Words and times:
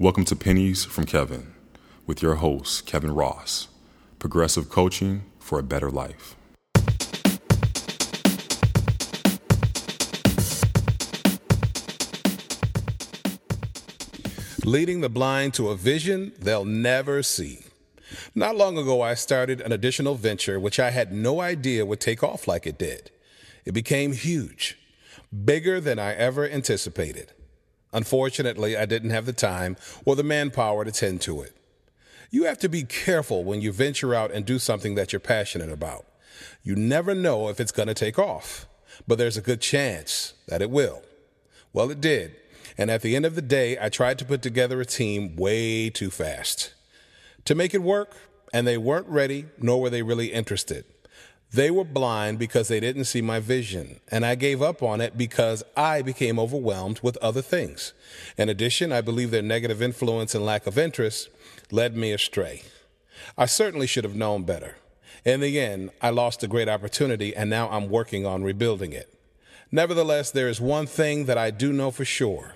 Welcome 0.00 0.24
to 0.24 0.34
Pennies 0.34 0.86
from 0.86 1.04
Kevin 1.04 1.52
with 2.06 2.22
your 2.22 2.36
host, 2.36 2.86
Kevin 2.86 3.14
Ross, 3.14 3.68
progressive 4.18 4.70
coaching 4.70 5.24
for 5.38 5.58
a 5.58 5.62
better 5.62 5.90
life. 5.90 6.36
Leading 14.64 15.02
the 15.02 15.10
blind 15.10 15.52
to 15.52 15.68
a 15.68 15.76
vision 15.76 16.32
they'll 16.38 16.64
never 16.64 17.22
see. 17.22 17.58
Not 18.34 18.56
long 18.56 18.78
ago, 18.78 19.02
I 19.02 19.12
started 19.12 19.60
an 19.60 19.70
additional 19.70 20.14
venture 20.14 20.58
which 20.58 20.80
I 20.80 20.92
had 20.92 21.12
no 21.12 21.42
idea 21.42 21.84
would 21.84 22.00
take 22.00 22.22
off 22.22 22.48
like 22.48 22.66
it 22.66 22.78
did. 22.78 23.10
It 23.66 23.72
became 23.72 24.12
huge, 24.12 24.78
bigger 25.44 25.78
than 25.78 25.98
I 25.98 26.14
ever 26.14 26.48
anticipated. 26.48 27.34
Unfortunately, 27.92 28.76
I 28.76 28.86
didn't 28.86 29.10
have 29.10 29.26
the 29.26 29.32
time 29.32 29.76
or 30.04 30.16
the 30.16 30.22
manpower 30.22 30.84
to 30.84 30.92
tend 30.92 31.20
to 31.22 31.42
it. 31.42 31.56
You 32.30 32.44
have 32.44 32.58
to 32.58 32.68
be 32.68 32.84
careful 32.84 33.42
when 33.42 33.60
you 33.60 33.72
venture 33.72 34.14
out 34.14 34.30
and 34.30 34.44
do 34.44 34.58
something 34.58 34.94
that 34.94 35.12
you're 35.12 35.20
passionate 35.20 35.70
about. 35.70 36.06
You 36.62 36.76
never 36.76 37.14
know 37.14 37.48
if 37.48 37.58
it's 37.58 37.72
going 37.72 37.88
to 37.88 37.94
take 37.94 38.18
off, 38.18 38.66
but 39.08 39.18
there's 39.18 39.36
a 39.36 39.42
good 39.42 39.60
chance 39.60 40.34
that 40.46 40.62
it 40.62 40.70
will. 40.70 41.02
Well, 41.72 41.90
it 41.90 42.00
did. 42.00 42.36
And 42.78 42.90
at 42.90 43.02
the 43.02 43.16
end 43.16 43.26
of 43.26 43.34
the 43.34 43.42
day, 43.42 43.76
I 43.80 43.88
tried 43.88 44.18
to 44.20 44.24
put 44.24 44.42
together 44.42 44.80
a 44.80 44.86
team 44.86 45.36
way 45.36 45.90
too 45.90 46.10
fast 46.10 46.72
to 47.44 47.54
make 47.54 47.74
it 47.74 47.82
work, 47.82 48.14
and 48.52 48.66
they 48.66 48.78
weren't 48.78 49.08
ready, 49.08 49.46
nor 49.58 49.80
were 49.80 49.90
they 49.90 50.02
really 50.02 50.32
interested. 50.32 50.84
They 51.52 51.72
were 51.72 51.84
blind 51.84 52.38
because 52.38 52.68
they 52.68 52.78
didn't 52.78 53.06
see 53.06 53.20
my 53.20 53.40
vision, 53.40 53.98
and 54.08 54.24
I 54.24 54.36
gave 54.36 54.62
up 54.62 54.84
on 54.84 55.00
it 55.00 55.18
because 55.18 55.64
I 55.76 56.00
became 56.00 56.38
overwhelmed 56.38 57.00
with 57.02 57.16
other 57.16 57.42
things. 57.42 57.92
In 58.38 58.48
addition, 58.48 58.92
I 58.92 59.00
believe 59.00 59.32
their 59.32 59.42
negative 59.42 59.82
influence 59.82 60.32
and 60.32 60.46
lack 60.46 60.68
of 60.68 60.78
interest 60.78 61.28
led 61.72 61.96
me 61.96 62.12
astray. 62.12 62.62
I 63.36 63.46
certainly 63.46 63.88
should 63.88 64.04
have 64.04 64.14
known 64.14 64.44
better. 64.44 64.76
In 65.24 65.40
the 65.40 65.58
end, 65.58 65.90
I 66.00 66.10
lost 66.10 66.44
a 66.44 66.48
great 66.48 66.68
opportunity, 66.68 67.34
and 67.34 67.50
now 67.50 67.68
I'm 67.68 67.88
working 67.88 68.24
on 68.24 68.44
rebuilding 68.44 68.92
it. 68.92 69.12
Nevertheless, 69.72 70.30
there 70.30 70.48
is 70.48 70.60
one 70.60 70.86
thing 70.86 71.24
that 71.24 71.38
I 71.38 71.50
do 71.50 71.72
know 71.72 71.90
for 71.90 72.04
sure 72.04 72.54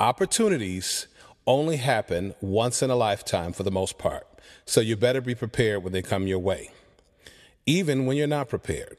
opportunities 0.00 1.08
only 1.46 1.76
happen 1.78 2.34
once 2.40 2.82
in 2.82 2.90
a 2.90 2.94
lifetime 2.94 3.52
for 3.52 3.62
the 3.62 3.70
most 3.70 3.98
part, 3.98 4.28
so 4.66 4.80
you 4.80 4.96
better 4.96 5.20
be 5.20 5.34
prepared 5.34 5.82
when 5.82 5.92
they 5.92 6.02
come 6.02 6.26
your 6.26 6.38
way 6.38 6.70
even 7.68 8.06
when 8.06 8.16
you're 8.16 8.26
not 8.26 8.48
prepared. 8.48 8.96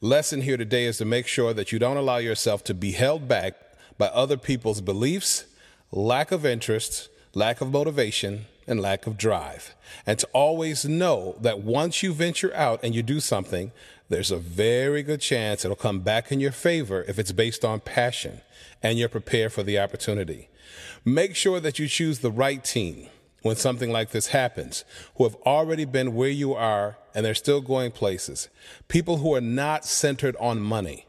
Lesson 0.00 0.42
here 0.42 0.56
today 0.56 0.84
is 0.84 0.98
to 0.98 1.04
make 1.04 1.26
sure 1.26 1.52
that 1.52 1.72
you 1.72 1.80
don't 1.80 1.96
allow 1.96 2.18
yourself 2.18 2.62
to 2.62 2.72
be 2.72 2.92
held 2.92 3.26
back 3.26 3.54
by 3.98 4.06
other 4.06 4.36
people's 4.36 4.80
beliefs, 4.80 5.46
lack 5.90 6.30
of 6.30 6.46
interest, 6.46 7.08
lack 7.34 7.60
of 7.60 7.72
motivation, 7.72 8.46
and 8.68 8.80
lack 8.80 9.08
of 9.08 9.18
drive. 9.18 9.74
And 10.06 10.16
to 10.20 10.28
always 10.32 10.84
know 10.84 11.34
that 11.40 11.58
once 11.58 12.04
you 12.04 12.12
venture 12.12 12.54
out 12.54 12.78
and 12.84 12.94
you 12.94 13.02
do 13.02 13.18
something, 13.18 13.72
there's 14.08 14.30
a 14.30 14.36
very 14.36 15.02
good 15.02 15.20
chance 15.20 15.64
it'll 15.64 15.74
come 15.74 15.98
back 15.98 16.30
in 16.30 16.38
your 16.38 16.52
favor 16.52 17.04
if 17.08 17.18
it's 17.18 17.32
based 17.32 17.64
on 17.64 17.80
passion 17.80 18.42
and 18.80 18.96
you're 18.96 19.08
prepared 19.08 19.52
for 19.52 19.64
the 19.64 19.80
opportunity. 19.80 20.48
Make 21.04 21.34
sure 21.34 21.58
that 21.58 21.80
you 21.80 21.88
choose 21.88 22.20
the 22.20 22.30
right 22.30 22.62
team 22.62 23.08
when 23.44 23.56
something 23.56 23.92
like 23.92 24.08
this 24.10 24.28
happens, 24.28 24.86
who 25.16 25.24
have 25.24 25.34
already 25.44 25.84
been 25.84 26.14
where 26.14 26.30
you 26.30 26.54
are 26.54 26.96
and 27.14 27.26
they're 27.26 27.34
still 27.34 27.60
going 27.60 27.90
places. 27.90 28.48
People 28.88 29.18
who 29.18 29.34
are 29.34 29.40
not 29.40 29.84
centered 29.84 30.34
on 30.40 30.58
money. 30.58 31.04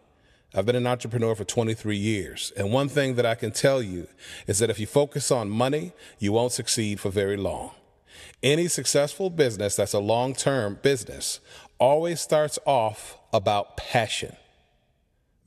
I've 0.53 0.65
been 0.65 0.75
an 0.75 0.85
entrepreneur 0.85 1.33
for 1.33 1.45
23 1.45 1.95
years. 1.95 2.51
And 2.57 2.73
one 2.73 2.89
thing 2.89 3.15
that 3.15 3.25
I 3.25 3.35
can 3.35 3.51
tell 3.51 3.81
you 3.81 4.07
is 4.47 4.59
that 4.59 4.69
if 4.69 4.81
you 4.81 4.85
focus 4.85 5.31
on 5.31 5.49
money, 5.49 5.93
you 6.19 6.33
won't 6.33 6.51
succeed 6.51 6.99
for 6.99 7.09
very 7.09 7.37
long. 7.37 7.71
Any 8.43 8.67
successful 8.67 9.29
business 9.29 9.77
that's 9.77 9.93
a 9.93 9.99
long 9.99 10.33
term 10.33 10.77
business 10.81 11.39
always 11.79 12.19
starts 12.19 12.59
off 12.65 13.17
about 13.31 13.77
passion. 13.77 14.35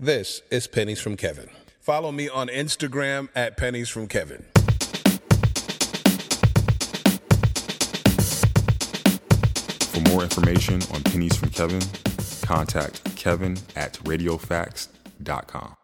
This 0.01 0.41
is 0.51 0.67
Pennies 0.67 1.03
from 1.03 1.19
Kevin. 1.19 1.51
Follow 1.81 2.13
me 2.13 2.31
on 2.31 2.49
Instagram 2.49 3.29
at 3.35 3.59
Pennies 3.59 3.91
from 3.91 4.09
Kevin. 4.09 4.47
More 10.09 10.23
information 10.23 10.81
on 10.95 11.03
Pennies 11.03 11.37
from 11.37 11.51
Kevin, 11.51 11.83
contact 12.43 13.05
kevin 13.17 13.59
at 13.77 13.95
radiofacts.com. 14.05 15.75